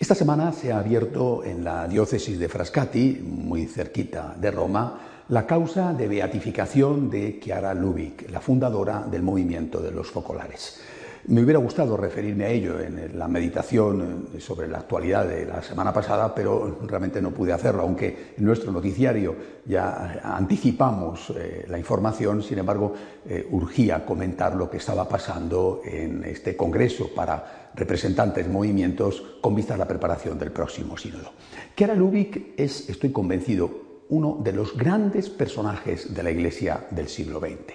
Esta 0.00 0.14
semana 0.14 0.50
se 0.50 0.72
ha 0.72 0.78
abierto 0.78 1.44
en 1.44 1.62
la 1.62 1.86
diócesis 1.86 2.38
de 2.38 2.48
Frascati, 2.48 3.20
muy 3.22 3.66
cerquita 3.66 4.34
de 4.34 4.50
Roma, 4.50 4.98
la 5.28 5.46
causa 5.46 5.92
de 5.92 6.08
beatificación 6.08 7.10
de 7.10 7.38
Chiara 7.38 7.74
Lubick, 7.74 8.30
la 8.30 8.40
fundadora 8.40 9.02
del 9.02 9.22
movimiento 9.22 9.78
de 9.78 9.90
los 9.90 10.10
focolares. 10.10 10.80
Me 11.26 11.42
hubiera 11.42 11.58
gustado 11.58 11.98
referirme 11.98 12.46
a 12.46 12.48
ello 12.48 12.80
en 12.80 13.18
la 13.18 13.28
meditación 13.28 14.28
sobre 14.38 14.68
la 14.68 14.78
actualidad 14.78 15.26
de 15.26 15.44
la 15.44 15.62
semana 15.62 15.92
pasada, 15.92 16.34
pero 16.34 16.78
realmente 16.86 17.20
no 17.20 17.30
pude 17.30 17.52
hacerlo, 17.52 17.82
aunque 17.82 18.34
en 18.38 18.44
nuestro 18.44 18.72
noticiario 18.72 19.36
ya 19.66 20.20
anticipamos 20.24 21.30
eh, 21.36 21.66
la 21.68 21.78
información, 21.78 22.42
sin 22.42 22.58
embargo, 22.58 22.94
eh, 23.28 23.46
urgía 23.50 24.06
comentar 24.06 24.56
lo 24.56 24.70
que 24.70 24.78
estaba 24.78 25.06
pasando 25.06 25.82
en 25.84 26.24
este 26.24 26.56
Congreso 26.56 27.10
para 27.14 27.70
representantes 27.74 28.48
movimientos 28.48 29.22
con 29.42 29.54
vista 29.54 29.74
a 29.74 29.78
la 29.78 29.86
preparación 29.86 30.38
del 30.38 30.52
próximo 30.52 30.96
sínodo. 30.96 31.32
Chiara 31.76 31.94
Lubick 31.94 32.54
es, 32.56 32.88
estoy 32.88 33.12
convencido, 33.12 33.90
uno 34.08 34.40
de 34.42 34.52
los 34.52 34.76
grandes 34.76 35.28
personajes 35.28 36.14
de 36.14 36.22
la 36.22 36.30
Iglesia 36.30 36.86
del 36.90 37.08
siglo 37.08 37.40
XX 37.40 37.74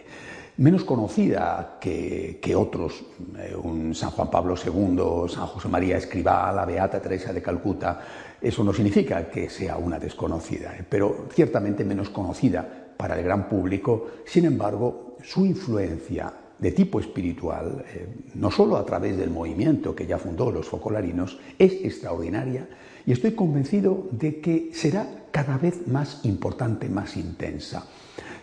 menos 0.57 0.83
conocida 0.83 1.77
que, 1.79 2.39
que 2.41 2.55
otros, 2.55 3.03
eh, 3.37 3.55
un 3.55 3.93
San 3.93 4.11
Juan 4.11 4.29
Pablo 4.29 4.55
II, 4.55 5.29
San 5.29 5.47
José 5.47 5.67
María 5.67 5.97
Escribá, 5.97 6.51
la 6.53 6.65
Beata 6.65 7.01
Teresa 7.01 7.33
de 7.33 7.41
Calcuta, 7.41 8.01
eso 8.41 8.63
no 8.63 8.73
significa 8.73 9.29
que 9.29 9.49
sea 9.49 9.77
una 9.77 9.99
desconocida, 9.99 10.75
eh, 10.75 10.85
pero 10.87 11.27
ciertamente 11.33 11.83
menos 11.83 12.09
conocida 12.09 12.65
para 12.95 13.17
el 13.17 13.25
gran 13.25 13.49
público, 13.49 14.07
sin 14.25 14.45
embargo, 14.45 15.17
su 15.23 15.45
influencia 15.45 16.31
de 16.57 16.71
tipo 16.71 17.01
espiritual, 17.01 17.83
eh, 17.93 18.07
no 18.35 18.49
solo 18.49 18.77
a 18.77 18.85
través 18.85 19.17
del 19.17 19.29
movimiento 19.29 19.93
que 19.93 20.07
ya 20.07 20.17
fundó 20.17 20.51
los 20.51 20.67
focolarinos, 20.67 21.37
es 21.59 21.73
extraordinaria 21.83 22.67
y 23.05 23.11
estoy 23.11 23.31
convencido 23.31 24.07
de 24.11 24.39
que 24.39 24.69
será 24.73 25.25
cada 25.31 25.57
vez 25.57 25.85
más 25.87 26.23
importante, 26.23 26.87
más 26.87 27.17
intensa. 27.17 27.85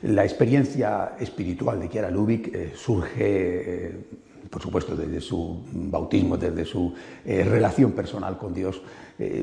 La 0.03 0.25
experiencia 0.25 1.13
espiritual 1.21 1.79
de 1.79 1.89
Chiara 1.89 2.11
Lubick 2.11 2.53
eh, 2.53 2.73
surge, 2.75 3.87
eh, 3.87 4.05
por 4.51 4.61
supuesto, 4.61 4.97
desde 4.97 5.21
su 5.21 5.63
bautismo, 5.73 6.37
desde 6.37 6.65
su 6.65 6.93
eh, 7.25 7.45
relación 7.45 7.93
personal 7.93 8.37
con 8.37 8.53
Dios, 8.53 8.83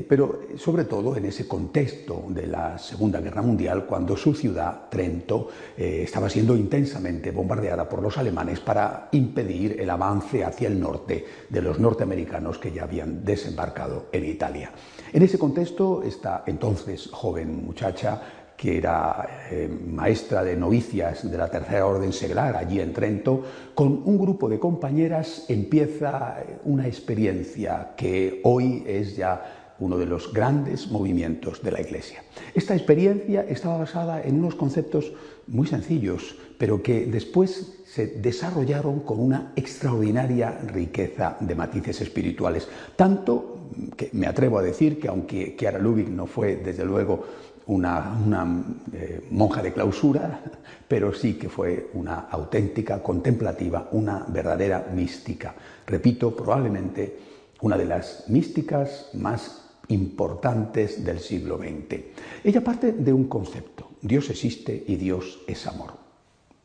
pero 0.08 0.40
sobre 0.58 0.84
todo 0.84 1.16
en 1.16 1.24
ese 1.24 1.48
contexto 1.48 2.24
de 2.28 2.46
la 2.46 2.76
Segunda 2.76 3.18
Guerra 3.20 3.40
Mundial, 3.40 3.86
cuando 3.86 4.14
su 4.14 4.34
ciudad, 4.34 4.90
Trento, 4.90 5.48
estaba 5.74 6.28
siendo 6.28 6.54
intensamente 6.54 7.30
bombardeada 7.30 7.88
por 7.88 8.02
los 8.02 8.18
alemanes 8.18 8.60
para 8.60 9.08
impedir 9.12 9.80
el 9.80 9.88
avance 9.88 10.44
hacia 10.44 10.68
el 10.68 10.78
norte 10.78 11.24
de 11.48 11.62
los 11.62 11.78
norteamericanos 11.78 12.58
que 12.58 12.72
ya 12.72 12.82
habían 12.82 13.24
desembarcado 13.24 14.08
en 14.12 14.26
Italia. 14.26 14.70
En 15.14 15.22
ese 15.22 15.38
contexto, 15.38 16.02
esta 16.02 16.42
entonces 16.46 17.08
joven 17.10 17.64
muchacha 17.64 18.39
que 18.60 18.76
era 18.76 19.46
eh, 19.50 19.70
maestra 19.86 20.44
de 20.44 20.54
novicias 20.54 21.30
de 21.30 21.38
la 21.38 21.50
Tercera 21.50 21.86
Orden 21.86 22.12
Seglar 22.12 22.56
allí 22.56 22.78
en 22.78 22.92
Trento, 22.92 23.42
con 23.74 24.02
un 24.04 24.18
grupo 24.18 24.50
de 24.50 24.58
compañeras 24.58 25.46
empieza 25.48 26.36
una 26.64 26.86
experiencia 26.86 27.94
que 27.96 28.42
hoy 28.44 28.84
es 28.86 29.16
ya 29.16 29.74
uno 29.78 29.96
de 29.96 30.04
los 30.04 30.30
grandes 30.34 30.90
movimientos 30.90 31.62
de 31.62 31.70
la 31.70 31.80
Iglesia. 31.80 32.22
Esta 32.54 32.76
experiencia 32.76 33.46
estaba 33.48 33.78
basada 33.78 34.20
en 34.20 34.38
unos 34.38 34.56
conceptos 34.56 35.10
muy 35.46 35.66
sencillos, 35.66 36.36
pero 36.58 36.82
que 36.82 37.06
después 37.06 37.80
se 37.86 38.08
desarrollaron 38.08 39.00
con 39.00 39.20
una 39.20 39.54
extraordinaria 39.56 40.58
riqueza 40.66 41.38
de 41.40 41.54
matices 41.54 42.02
espirituales. 42.02 42.68
Tanto 42.94 43.56
que 43.96 44.10
me 44.12 44.26
atrevo 44.26 44.58
a 44.58 44.62
decir 44.62 45.00
que 45.00 45.08
aunque 45.08 45.56
Chiara 45.56 45.78
Lubick 45.78 46.08
no 46.08 46.26
fue, 46.26 46.56
desde 46.56 46.84
luego, 46.84 47.24
una, 47.70 48.64
eh, 48.92 49.28
monja 49.30 49.62
de 49.62 49.72
clausura, 49.72 50.42
pero 50.88 51.14
sí 51.14 51.34
que 51.34 51.48
fue 51.48 51.90
una 51.94 52.26
auténtica 52.30 53.00
contemplativa, 53.00 53.88
una 53.92 54.26
verdadera 54.28 54.88
mística. 54.92 55.54
Repito, 55.86 56.34
probablemente 56.34 57.18
una 57.60 57.76
de 57.76 57.84
las 57.84 58.24
místicas 58.28 59.10
más 59.14 59.68
importantes 59.88 61.04
del 61.04 61.20
siglo 61.20 61.58
XX. 61.58 62.00
Ella 62.42 62.64
parte 62.64 62.92
de 62.92 63.12
un 63.12 63.28
concepto, 63.28 63.90
Dios 64.02 64.30
existe 64.30 64.84
y 64.88 64.96
Dios 64.96 65.40
es 65.46 65.66
amor. 65.68 65.92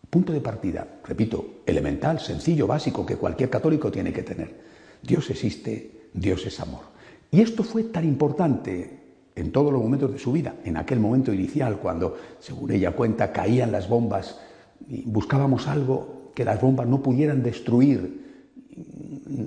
Punto 0.09 0.33
de 0.33 0.41
partida, 0.41 0.87
repito, 1.03 1.61
elemental, 1.67 2.19
sencillo, 2.19 2.65
básico, 2.65 3.05
que 3.05 3.17
cualquier 3.17 3.51
católico 3.51 3.91
tiene 3.91 4.11
que 4.11 4.23
tener. 4.23 4.59
Dios 5.03 5.29
existe, 5.29 6.09
Dios 6.13 6.45
es 6.47 6.59
amor. 6.59 6.81
Y 7.29 7.41
esto 7.41 7.63
fue 7.63 7.83
tan 7.83 8.05
importante 8.05 9.04
en 9.35 9.51
todos 9.51 9.71
los 9.71 9.81
momentos 9.81 10.11
de 10.11 10.19
su 10.19 10.31
vida, 10.31 10.55
en 10.63 10.77
aquel 10.77 10.99
momento 10.99 11.33
inicial, 11.33 11.77
cuando, 11.77 12.15
según 12.39 12.71
ella 12.71 12.91
cuenta, 12.91 13.31
caían 13.31 13.71
las 13.71 13.89
bombas 13.89 14.37
buscábamos 14.79 15.67
algo 15.67 16.31
que 16.33 16.45
las 16.45 16.59
bombas 16.61 16.87
no 16.87 17.01
pudieran 17.01 17.43
destruir, 17.43 18.25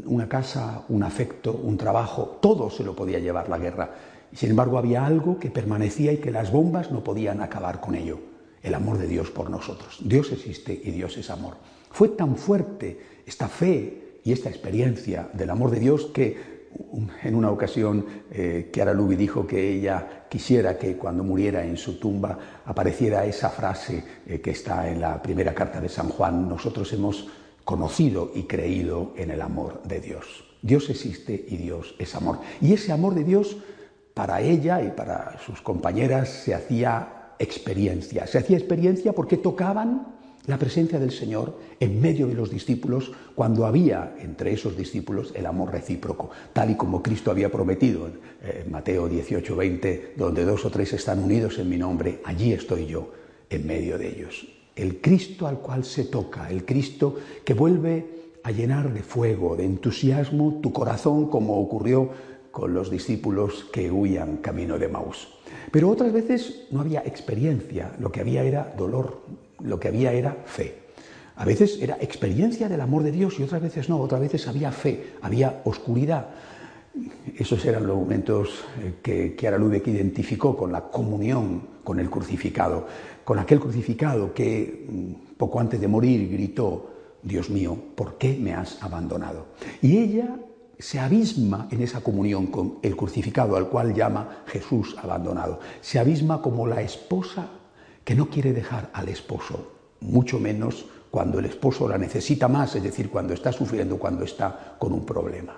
una 0.07 0.29
casa, 0.29 0.85
un 0.89 1.03
afecto, 1.03 1.53
un 1.53 1.77
trabajo, 1.77 2.39
todo 2.41 2.71
se 2.71 2.83
lo 2.83 2.97
podía 2.97 3.19
llevar 3.19 3.49
la 3.49 3.59
guerra. 3.59 3.95
Y 4.33 4.37
sin 4.37 4.51
embargo 4.51 4.79
había 4.79 5.05
algo 5.05 5.39
que 5.39 5.51
permanecía 5.51 6.13
y 6.13 6.17
que 6.17 6.31
las 6.31 6.51
bombas 6.51 6.91
no 6.91 7.05
podían 7.05 7.43
acabar 7.43 7.81
con 7.81 7.95
ello, 7.95 8.19
el 8.63 8.75
amor 8.75 8.97
de 8.97 9.07
Dios 9.07 9.31
por 9.31 9.51
nosotros. 9.51 9.99
Dios 10.03 10.33
existe 10.33 10.73
y 10.83 10.91
Dios 10.91 11.17
es 11.19 11.29
amor. 11.29 11.55
Fue 11.91 12.09
tan 12.09 12.37
fuerte 12.37 13.01
esta 13.27 13.49
fe 13.49 14.21
y 14.25 14.33
esta 14.33 14.49
experiencia 14.49 15.29
del 15.35 15.51
amor 15.51 15.71
de 15.71 15.81
Dios 15.81 16.07
que 16.07 16.58
en 17.23 17.35
una 17.35 17.51
ocasión 17.51 18.05
eh, 18.31 18.71
Chiara 18.73 18.93
Lubi 18.93 19.17
dijo 19.17 19.47
que 19.47 19.73
ella 19.73 20.27
quisiera 20.29 20.77
que 20.77 20.97
cuando 20.97 21.25
muriera 21.25 21.65
en 21.65 21.77
su 21.77 21.99
tumba 21.99 22.39
apareciera 22.65 23.25
esa 23.25 23.51
frase 23.51 24.05
eh, 24.27 24.41
que 24.41 24.51
está 24.51 24.89
en 24.89 25.01
la 25.01 25.23
primera 25.23 25.55
carta 25.55 25.81
de 25.81 25.89
San 25.89 26.09
Juan, 26.09 26.49
nosotros 26.49 26.93
hemos 26.93 27.29
conocido 27.65 28.33
y 28.35 28.45
creído 28.45 29.13
en 29.17 29.31
el 29.31 29.43
amor 29.43 29.83
de 29.83 30.01
Dios. 30.01 30.45
Dios 30.63 30.91
existe 30.91 31.45
y 31.49 31.57
Dios 31.57 31.95
es 31.99 32.15
amor. 32.15 32.39
Y 32.61 32.73
ese 32.73 32.93
amor 32.93 33.15
de 33.15 33.25
Dios 33.25 33.57
para 34.15 34.41
ella 34.41 34.83
y 34.83 34.91
para 34.91 35.39
sus 35.45 35.61
compañeras 35.61 36.29
se 36.29 36.55
hacía 36.55 37.35
experiencia. 37.39 38.27
Se 38.27 38.39
hacía 38.39 38.57
experiencia 38.57 39.13
porque 39.13 39.37
tocaban 39.37 40.18
la 40.49 40.59
presencia 40.59 40.99
del 40.99 41.13
Señor 41.13 41.59
en 41.79 42.01
medio 42.01 42.27
de 42.27 42.35
los 42.35 42.51
discípulos 42.51 43.13
cuando 43.35 43.67
había 43.67 44.17
entre 44.19 44.53
esos 44.53 44.77
discípulos 44.77 45.33
el 45.37 45.45
amor 45.45 45.71
recíproco, 45.71 46.31
tal 46.55 46.71
y 46.71 46.75
como 46.75 47.03
Cristo 47.03 47.31
había 47.31 47.53
prometido 47.53 48.07
en 48.07 48.15
eh, 48.43 48.65
Mateo 48.69 49.09
18, 49.09 49.55
20, 49.55 50.15
donde 50.17 50.47
dos 50.47 50.65
o 50.65 50.71
tres 50.71 50.95
están 50.95 51.23
unidos 51.23 51.59
en 51.59 51.69
mi 51.69 51.77
nombre, 51.77 52.21
allí 52.25 52.55
estoy 52.55 52.87
yo 52.87 53.13
en 53.51 53.67
medio 53.67 53.99
de 53.99 54.09
ellos. 54.09 54.49
El 54.75 55.03
Cristo 55.03 55.47
al 55.47 55.59
cual 55.59 55.85
se 55.85 56.05
toca, 56.05 56.51
el 56.51 56.65
Cristo 56.65 57.17
que 57.45 57.53
vuelve 57.53 58.07
a 58.43 58.51
llenar 58.51 58.95
de 58.95 59.03
fuego, 59.03 59.55
de 59.55 59.67
entusiasmo 59.67 60.61
tu 60.63 60.73
corazón 60.73 61.29
como 61.29 61.61
ocurrió 61.61 62.09
con 62.51 62.73
los 62.73 62.91
discípulos 62.91 63.67
que 63.71 63.91
huían 63.91 64.39
camino 64.39 64.79
de 64.79 64.89
Maús. 64.89 65.29
Pero 65.71 65.91
otras 65.91 66.11
veces 66.11 66.69
no 66.71 66.81
había 66.81 67.01
experiencia, 67.01 67.95
lo 67.99 68.11
que 68.11 68.21
había 68.21 68.45
era 68.45 68.75
dolor, 68.79 69.21
lo 69.63 69.79
que 69.79 69.89
había 69.89 70.13
era 70.13 70.37
fe. 70.45 70.89
A 71.37 71.45
veces 71.45 71.79
era 71.81 71.97
experiencia 72.01 72.69
del 72.69 72.81
amor 72.81 73.03
de 73.05 73.13
Dios 73.13 73.39
y 73.39 73.45
otras 73.45 73.63
veces 73.63 73.89
no, 73.89 74.01
otras 74.01 74.21
veces 74.21 74.49
había 74.49 74.73
fe, 74.73 75.15
había 75.23 75.63
oscuridad. 75.65 76.27
Esos 77.37 77.65
eran 77.65 77.87
los 77.87 77.97
momentos 77.97 78.65
eh, 78.81 78.95
que 79.01 79.37
Chiara 79.37 79.57
Lubeck 79.57 79.87
identificó 79.87 80.57
con 80.57 80.73
la 80.73 80.83
comunión 80.83 81.79
con 81.85 82.01
el 82.01 82.11
crucificado, 82.11 82.87
con 83.25 83.39
aquel 83.39 83.61
crucificado 83.61 84.35
que 84.35 84.87
mm, 84.89 85.37
poco 85.37 85.61
antes 85.61 85.81
de 85.81 85.87
morir 85.87 86.29
gritó, 86.29 86.91
Dios 87.23 87.51
mío, 87.51 87.79
¿por 87.95 88.19
qué 88.19 88.37
me 88.37 88.53
has 88.53 88.83
abandonado? 88.83 89.47
Y 89.81 89.99
ella 89.99 90.37
se 90.79 90.99
abisma 90.99 91.69
en 91.71 91.83
esa 91.83 92.01
comunión 92.01 92.49
con 92.49 92.79
el 92.83 92.97
crucificado 92.97 93.57
al 93.57 93.69
cual 93.69 93.95
llama 93.95 94.43
Jesús 94.47 94.97
abandonado. 95.01 95.61
Se 95.81 95.99
abisma 95.99 96.43
como 96.43 96.67
la 96.67 96.83
esposa 96.83 97.49
que 98.09 98.15
no 98.15 98.31
quiere 98.31 98.55
dejar 98.55 98.89
al 98.95 99.11
esposo, 99.11 99.71
mucho 100.01 100.41
menos 100.41 100.87
cuando 101.11 101.41
el 101.41 101.45
esposo 101.45 101.87
la 101.87 101.99
necesita 101.99 102.49
más, 102.49 102.75
es 102.75 102.83
decir, 102.83 103.11
cuando 103.11 103.35
está 103.35 103.53
sufriendo, 103.53 103.99
cuando 103.99 104.25
está 104.25 104.77
con 104.79 104.95
un 104.95 105.05
problema. 105.05 105.55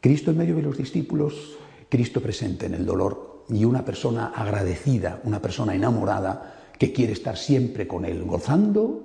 Cristo 0.00 0.32
en 0.32 0.38
medio 0.38 0.56
de 0.56 0.62
los 0.62 0.76
discípulos, 0.76 1.56
Cristo 1.88 2.20
presente 2.20 2.66
en 2.66 2.74
el 2.74 2.84
dolor 2.84 3.44
y 3.50 3.64
una 3.64 3.84
persona 3.84 4.32
agradecida, 4.34 5.20
una 5.22 5.40
persona 5.40 5.76
enamorada 5.76 6.72
que 6.76 6.92
quiere 6.92 7.12
estar 7.12 7.36
siempre 7.36 7.86
con 7.86 8.04
Él, 8.04 8.24
gozando, 8.24 9.04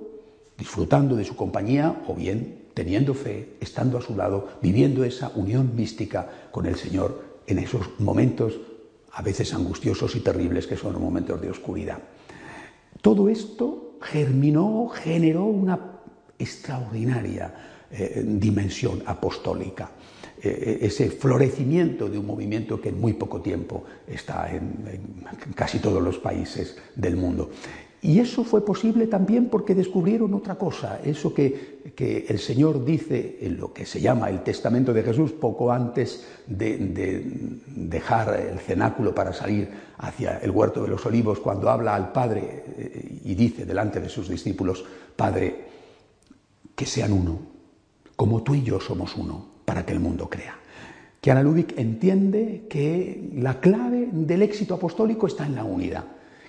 disfrutando 0.58 1.14
de 1.14 1.24
su 1.24 1.36
compañía 1.36 2.02
o 2.08 2.16
bien 2.16 2.64
teniendo 2.74 3.14
fe, 3.14 3.50
estando 3.60 3.96
a 3.96 4.02
su 4.02 4.16
lado, 4.16 4.48
viviendo 4.60 5.04
esa 5.04 5.30
unión 5.36 5.76
mística 5.76 6.28
con 6.50 6.66
el 6.66 6.74
Señor 6.74 7.22
en 7.46 7.60
esos 7.60 7.90
momentos 8.00 8.54
a 9.12 9.22
veces 9.22 9.54
angustiosos 9.54 10.16
y 10.16 10.20
terribles 10.20 10.66
que 10.66 10.76
son 10.76 10.94
los 10.94 11.00
momentos 11.00 11.40
de 11.40 11.48
oscuridad. 11.48 11.98
Todo 13.00 13.28
esto 13.28 13.98
germinó, 14.00 14.88
generó 14.88 15.44
una 15.44 16.00
extraordinaria 16.38 17.54
eh, 17.90 18.22
dimensión 18.26 19.02
apostólica, 19.06 19.90
eh, 20.42 20.78
ese 20.82 21.10
florecimiento 21.10 22.08
de 22.08 22.18
un 22.18 22.26
movimiento 22.26 22.80
que 22.80 22.88
en 22.90 23.00
muy 23.00 23.12
poco 23.14 23.40
tiempo 23.40 23.84
está 24.06 24.54
en 24.54 25.24
casi 25.54 25.78
todos 25.78 26.02
los 26.02 26.18
países 26.18 26.76
del 26.96 27.16
mundo. 27.16 27.50
Y 28.04 28.20
eso 28.20 28.44
fue 28.44 28.62
posible 28.62 29.06
también 29.06 29.48
porque 29.48 29.74
descubrieron 29.74 30.34
otra 30.34 30.56
cosa, 30.56 31.00
eso 31.02 31.32
que, 31.32 31.72
el 32.28 32.38
Señor 32.38 32.84
dice 32.84 33.38
en 33.40 33.56
lo 33.56 33.72
que 33.72 33.86
se 33.86 33.98
llama 33.98 34.28
el 34.28 34.42
testamento 34.42 34.92
de 34.92 35.02
Jesús 35.02 35.32
poco 35.32 35.72
antes 35.72 36.26
de, 36.46 37.24
dejar 37.66 38.38
el 38.38 38.58
cenáculo 38.58 39.14
para 39.14 39.32
salir 39.32 39.70
hacia 39.96 40.36
el 40.40 40.50
huerto 40.50 40.82
de 40.82 40.88
los 40.88 41.06
olivos, 41.06 41.40
cuando 41.40 41.70
habla 41.70 41.94
al 41.94 42.12
Padre 42.12 42.64
eh, 42.76 43.20
y 43.24 43.34
dice 43.34 43.64
delante 43.64 44.00
de 44.00 44.10
sus 44.10 44.28
discípulos, 44.28 44.84
Padre, 45.16 45.64
que 46.76 46.84
sean 46.84 47.10
uno, 47.10 47.38
como 48.16 48.42
tú 48.42 48.54
y 48.54 48.62
yo 48.62 48.80
somos 48.80 49.16
uno, 49.16 49.46
para 49.64 49.86
que 49.86 49.94
el 49.94 50.00
mundo 50.00 50.28
crea. 50.28 50.58
Que 51.22 51.30
Ana 51.30 51.40
entiende 51.78 52.66
que 52.68 53.30
la 53.36 53.60
clave 53.60 54.10
del 54.12 54.42
éxito 54.42 54.74
apostólico 54.74 55.26
está 55.26 55.46
en 55.46 55.54
la 55.54 55.64
unidad 55.64 56.04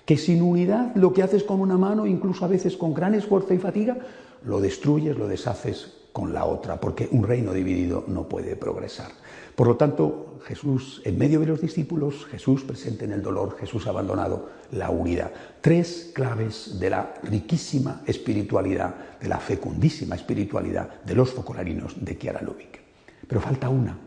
que 0.06 0.16
sin 0.16 0.40
unidad 0.40 0.94
lo 0.94 1.12
que 1.12 1.22
haces 1.22 1.42
con 1.42 1.60
una 1.60 1.76
mano, 1.76 2.06
incluso 2.06 2.44
a 2.44 2.48
veces 2.48 2.76
con 2.76 2.94
gran 2.94 3.14
esfuerzo 3.14 3.52
y 3.52 3.58
fatiga, 3.58 3.98
lo 4.44 4.60
destruyes, 4.60 5.18
lo 5.18 5.26
deshaces 5.26 5.94
con 6.12 6.32
la 6.32 6.46
otra, 6.46 6.80
porque 6.80 7.08
un 7.10 7.24
reino 7.24 7.52
dividido 7.52 8.04
no 8.06 8.28
puede 8.28 8.56
progresar. 8.56 9.10
Por 9.54 9.66
lo 9.66 9.76
tanto, 9.76 10.38
Jesús, 10.44 11.02
en 11.04 11.18
medio 11.18 11.40
de 11.40 11.46
los 11.46 11.60
discípulos, 11.60 12.24
Jesús 12.26 12.62
presente 12.62 13.04
en 13.04 13.12
el 13.12 13.22
dolor, 13.22 13.56
Jesús 13.58 13.86
abandonado, 13.86 14.48
la 14.70 14.90
unidad. 14.90 15.32
Tres 15.60 16.12
claves 16.14 16.78
de 16.78 16.88
la 16.88 17.14
riquísima 17.24 18.02
espiritualidad, 18.06 18.94
de 19.20 19.28
la 19.28 19.38
fecundísima 19.38 20.14
espiritualidad 20.14 21.02
de 21.02 21.14
los 21.14 21.32
focolarinos 21.32 21.96
de 22.02 22.16
Chiara 22.16 22.40
Lubick. 22.42 22.80
Pero 23.26 23.40
falta 23.40 23.68
una, 23.68 23.98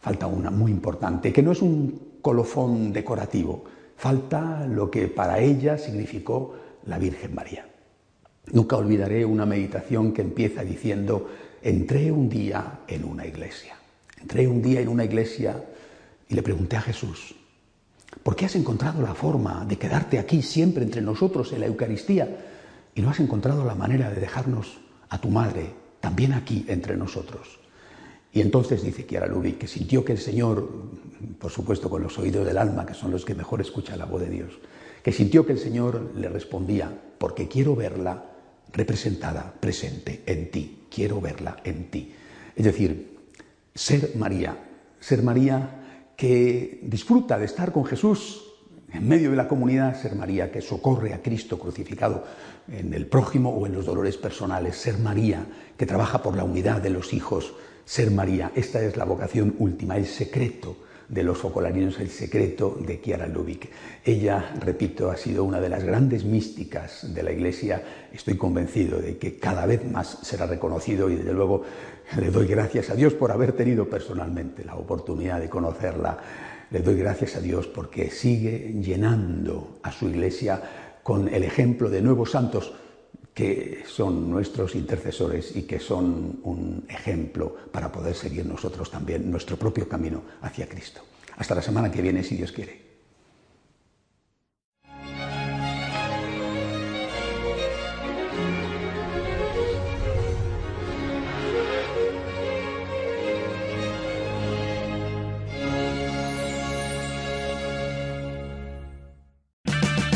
falta 0.00 0.26
una 0.26 0.50
muy 0.50 0.70
importante, 0.70 1.32
que 1.32 1.42
no 1.42 1.52
es 1.52 1.60
un 1.60 2.18
colofón 2.22 2.92
decorativo, 2.92 3.64
Falta 3.98 4.64
lo 4.64 4.88
que 4.92 5.08
para 5.08 5.40
ella 5.40 5.76
significó 5.76 6.54
la 6.86 6.98
Virgen 6.98 7.34
María. 7.34 7.68
Nunca 8.52 8.76
olvidaré 8.76 9.24
una 9.24 9.44
meditación 9.44 10.12
que 10.12 10.22
empieza 10.22 10.62
diciendo, 10.62 11.28
entré 11.60 12.12
un 12.12 12.28
día 12.28 12.78
en 12.86 13.04
una 13.04 13.26
iglesia. 13.26 13.74
Entré 14.20 14.46
un 14.46 14.62
día 14.62 14.80
en 14.80 14.88
una 14.88 15.04
iglesia 15.04 15.64
y 16.28 16.34
le 16.36 16.42
pregunté 16.44 16.76
a 16.76 16.80
Jesús, 16.80 17.34
¿por 18.22 18.36
qué 18.36 18.44
has 18.44 18.54
encontrado 18.54 19.02
la 19.02 19.16
forma 19.16 19.64
de 19.64 19.78
quedarte 19.78 20.20
aquí 20.20 20.42
siempre 20.42 20.84
entre 20.84 21.02
nosotros 21.02 21.52
en 21.52 21.60
la 21.60 21.66
Eucaristía 21.66 22.28
y 22.94 23.02
no 23.02 23.10
has 23.10 23.18
encontrado 23.18 23.64
la 23.64 23.74
manera 23.74 24.10
de 24.10 24.20
dejarnos 24.20 24.78
a 25.08 25.20
tu 25.20 25.28
madre 25.28 25.74
también 25.98 26.34
aquí 26.34 26.64
entre 26.68 26.96
nosotros? 26.96 27.58
Y 28.32 28.40
entonces 28.40 28.82
dice 28.82 29.06
Kiara 29.06 29.26
Lubick 29.26 29.58
que 29.58 29.66
sintió 29.66 30.04
que 30.04 30.12
el 30.12 30.18
Señor, 30.18 30.68
por 31.38 31.50
supuesto 31.50 31.88
con 31.88 32.02
los 32.02 32.18
oídos 32.18 32.46
del 32.46 32.58
alma, 32.58 32.84
que 32.84 32.94
son 32.94 33.10
los 33.10 33.24
que 33.24 33.34
mejor 33.34 33.60
escuchan 33.60 33.98
la 33.98 34.04
voz 34.04 34.20
de 34.20 34.30
Dios, 34.30 34.58
que 35.02 35.12
sintió 35.12 35.46
que 35.46 35.52
el 35.52 35.58
Señor 35.58 36.12
le 36.14 36.28
respondía, 36.28 36.92
porque 37.18 37.48
quiero 37.48 37.74
verla 37.74 38.24
representada, 38.72 39.54
presente 39.58 40.22
en 40.26 40.50
ti, 40.50 40.84
quiero 40.90 41.20
verla 41.20 41.56
en 41.64 41.90
ti. 41.90 42.12
Es 42.54 42.64
decir, 42.64 43.16
ser 43.74 44.12
María, 44.16 44.56
ser 45.00 45.22
María 45.22 46.12
que 46.16 46.80
disfruta 46.82 47.38
de 47.38 47.44
estar 47.44 47.72
con 47.72 47.84
Jesús 47.84 48.47
en 48.92 49.08
medio 49.08 49.30
de 49.30 49.36
la 49.36 49.48
comunidad, 49.48 50.00
ser 50.00 50.14
María 50.14 50.50
que 50.50 50.60
socorre 50.60 51.12
a 51.12 51.22
Cristo 51.22 51.58
crucificado 51.58 52.24
en 52.68 52.94
el 52.94 53.06
prójimo 53.06 53.50
o 53.50 53.66
en 53.66 53.74
los 53.74 53.86
dolores 53.86 54.16
personales, 54.16 54.76
ser 54.76 54.98
María 54.98 55.46
que 55.76 55.86
trabaja 55.86 56.22
por 56.22 56.36
la 56.36 56.44
unidad 56.44 56.80
de 56.80 56.90
los 56.90 57.12
hijos 57.12 57.54
ser 57.88 58.10
María. 58.10 58.52
Esta 58.54 58.82
es 58.82 58.98
la 58.98 59.06
vocación 59.06 59.54
última, 59.58 59.96
el 59.96 60.04
secreto 60.04 60.76
de 61.08 61.22
los 61.22 61.38
focolarinos, 61.38 61.98
el 62.00 62.10
secreto 62.10 62.76
de 62.86 63.00
Chiara 63.00 63.26
Lubick. 63.26 63.70
Ella, 64.04 64.52
repito, 64.60 65.10
ha 65.10 65.16
sido 65.16 65.44
una 65.44 65.58
de 65.58 65.70
las 65.70 65.84
grandes 65.84 66.22
místicas 66.22 67.14
de 67.14 67.22
la 67.22 67.32
Iglesia. 67.32 67.82
Estoy 68.12 68.36
convencido 68.36 68.98
de 68.98 69.16
que 69.16 69.38
cada 69.38 69.64
vez 69.64 69.90
más 69.90 70.18
será 70.22 70.44
reconocido 70.44 71.08
y 71.08 71.16
desde 71.16 71.32
luego 71.32 71.62
le 72.20 72.30
doy 72.30 72.46
gracias 72.46 72.90
a 72.90 72.94
Dios 72.94 73.14
por 73.14 73.32
haber 73.32 73.52
tenido 73.52 73.88
personalmente 73.88 74.66
la 74.66 74.74
oportunidad 74.74 75.40
de 75.40 75.48
conocerla. 75.48 76.18
Le 76.70 76.80
doy 76.80 76.96
gracias 76.96 77.36
a 77.36 77.40
Dios 77.40 77.66
porque 77.66 78.10
sigue 78.10 78.74
llenando 78.80 79.78
a 79.82 79.90
su 79.90 80.08
Iglesia 80.08 80.62
con 81.02 81.28
el 81.28 81.44
ejemplo 81.44 81.88
de 81.88 82.02
nuevos 82.02 82.32
santos 82.32 82.72
que 83.32 83.84
son 83.86 84.30
nuestros 84.30 84.74
intercesores 84.74 85.54
y 85.56 85.62
que 85.62 85.78
son 85.78 86.40
un 86.42 86.84
ejemplo 86.88 87.54
para 87.72 87.90
poder 87.90 88.14
seguir 88.14 88.44
nosotros 88.44 88.90
también 88.90 89.30
nuestro 89.30 89.56
propio 89.56 89.88
camino 89.88 90.22
hacia 90.42 90.68
Cristo. 90.68 91.02
Hasta 91.36 91.54
la 91.54 91.62
semana 91.62 91.90
que 91.90 92.02
viene, 92.02 92.24
si 92.24 92.36
Dios 92.36 92.52
quiere. 92.52 92.87